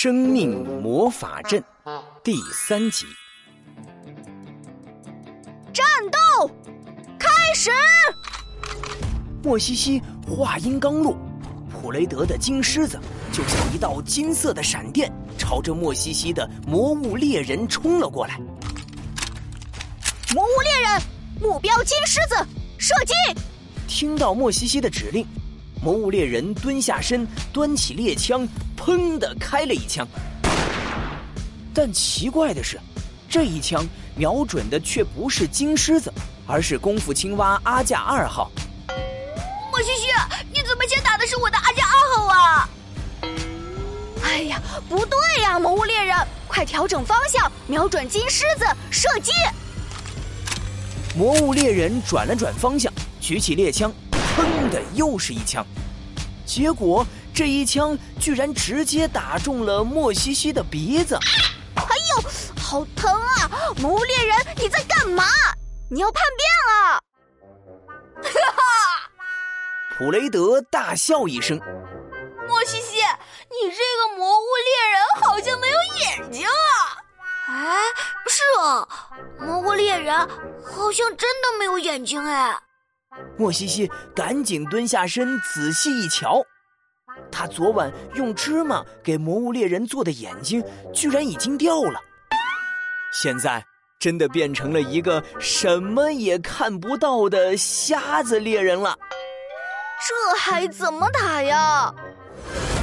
[0.00, 1.60] 生命魔法阵
[2.22, 3.04] 第三集，
[5.72, 6.48] 战斗
[7.18, 7.72] 开始。
[9.42, 11.18] 莫西西话音刚落，
[11.68, 12.96] 普雷德的金狮子
[13.32, 18.38] 就像一道金色的闪电，朝着莫西西的魔物猎人冲了过来。
[20.32, 21.02] 魔物猎人，
[21.40, 22.36] 目标金狮子，
[22.78, 23.12] 射击！
[23.88, 25.26] 听到莫西西的指令，
[25.82, 28.46] 魔物猎人蹲下身，端起猎枪。
[28.76, 30.06] 砰的开了一枪，
[31.74, 32.80] 但奇怪的是，
[33.28, 36.10] 这一枪瞄准的却不是金狮子，
[36.46, 38.50] 而是功夫青蛙阿架二号。
[39.70, 40.06] 莫西西，
[40.50, 42.68] 你怎么先打的是我的阿架二号啊？
[44.22, 49.32] 哎呀，不对呀，魔物猎人，快调整方向，瞄准金狮子射击！
[51.14, 53.92] 魔物猎人转了转方向，举起猎枪，
[54.38, 55.66] 砰的又是一枪，
[56.46, 57.06] 结果。
[57.34, 61.16] 这一枪居然直接打中了莫西西的鼻子，
[61.76, 62.24] 哎呦，
[62.60, 63.48] 好疼啊！
[63.80, 65.24] 魔物猎人，你在干嘛？
[65.88, 67.00] 你要叛变了！
[68.24, 69.10] 哈哈！
[69.98, 71.60] 普雷德大笑一声：
[72.48, 76.98] “莫西西，你这个魔物猎人好像没有眼睛啊！”
[77.54, 77.78] 哎，
[78.26, 78.88] 是啊，
[79.38, 80.18] 魔物猎人
[80.64, 82.58] 好像真的没有眼睛哎。
[83.36, 86.42] 莫西西赶紧蹲下身，仔细一瞧。
[87.30, 92.00] 他昨晚用芝麻给魔物猎人做的眼睛，居然已经掉了。
[93.12, 93.64] 现在
[93.98, 98.96] 真的变成了一个什么也看不到的瞎子猎人了。
[100.06, 101.92] 这还怎么打呀？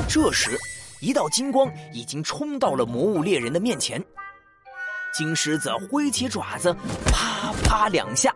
[0.09, 0.57] 这时，
[0.99, 4.03] 一道金光已经冲到了魔物猎人的面前。
[5.13, 8.35] 金狮子挥起爪子，啪啪两下，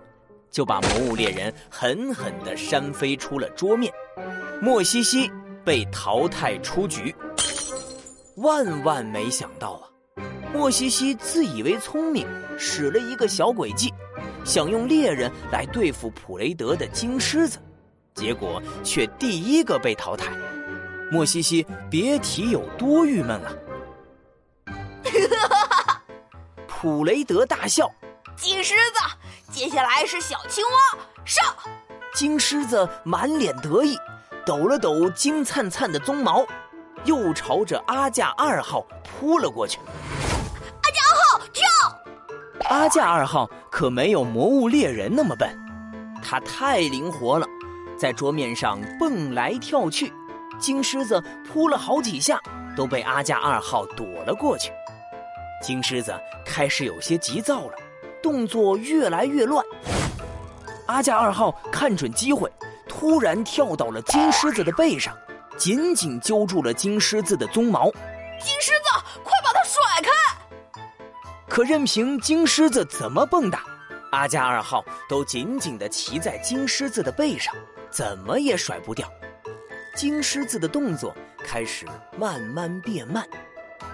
[0.52, 3.92] 就把魔物猎人狠狠地扇飞出了桌面。
[4.62, 5.30] 莫西西。
[5.66, 7.14] 被淘汰出局，
[8.38, 9.86] 万万没想到啊！
[10.52, 12.26] 莫西西自以为聪明，
[12.58, 13.94] 使了一个小诡计，
[14.44, 17.60] 想用猎人来对付普雷德的金狮子，
[18.16, 20.32] 结果却第一个被淘汰。
[21.12, 23.56] 莫西西别提有多郁闷了。
[26.68, 27.92] 普雷德大笑
[28.36, 29.19] ：“金狮子，
[29.60, 31.54] 接下来是小青蛙上。”
[32.16, 34.00] 金狮子满脸得意。
[34.46, 36.46] 抖了抖金灿灿的鬃毛，
[37.04, 39.78] 又朝着阿架二号扑了过去。
[40.82, 41.68] 阿架二号跳！
[42.70, 45.54] 阿架二号可没有魔物猎人那么笨，
[46.24, 47.46] 他太灵活了，
[48.00, 50.14] 在桌面上蹦来跳去。
[50.58, 52.40] 金狮子扑了好几下，
[52.78, 54.72] 都被阿架二号躲了过去。
[55.62, 57.74] 金狮子开始有些急躁了，
[58.22, 59.64] 动作越来越乱。
[60.88, 62.52] 阿架二号看准机会。
[62.92, 65.16] 突然跳到了金狮子的背上，
[65.58, 67.86] 紧紧揪住了金狮子的鬃毛。
[68.42, 68.90] 金狮子，
[69.24, 70.82] 快把它甩开！
[71.48, 73.60] 可任凭金狮子怎么蹦跶，
[74.12, 77.56] 阿加二号都紧紧地骑在金狮子的背上，
[77.90, 79.10] 怎么也甩不掉。
[79.96, 81.86] 金狮子的动作开始
[82.18, 83.26] 慢慢变慢，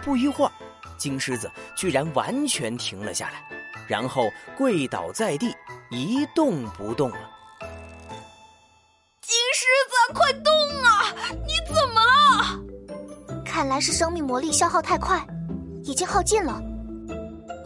[0.03, 0.51] 不一会儿，
[0.97, 3.54] 金狮子居然完全停了下来，
[3.87, 5.55] 然后跪倒在地，
[5.89, 7.31] 一动不动了。
[9.21, 10.53] 金狮子快动
[10.83, 11.13] 啊！
[11.45, 13.43] 你怎么了？
[13.43, 15.25] 看来是生命魔力消耗太快，
[15.83, 16.61] 已经耗尽了。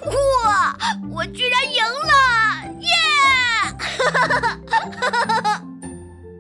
[0.06, 0.78] 哇！
[1.12, 2.14] 我居然赢了！
[2.80, 2.90] 耶！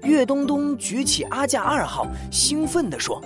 [0.03, 3.21] 岳东东举起阿架二号，兴奋地说：“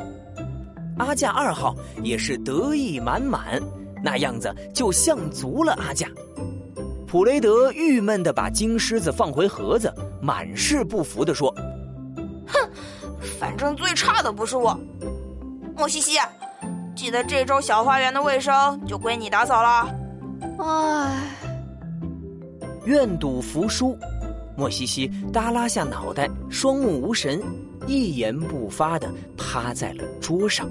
[0.98, 3.62] 阿架二号也是得意满满，
[4.04, 6.08] 那样子就像足了阿架。”
[7.08, 11.54] 普雷德郁闷地把金狮子放回盒子，满是不服地说。
[12.48, 12.70] 哼
[13.40, 14.76] 反正最差的不是我，
[15.78, 16.18] 莫西西，
[16.96, 19.96] 记得这周小花园的卫生就归你打扫了。
[20.58, 21.30] 唉，
[22.86, 23.96] 愿赌服输，
[24.58, 27.40] 莫西西耷拉下脑袋，双目无神，
[27.86, 30.68] 一言不发的趴在了桌上。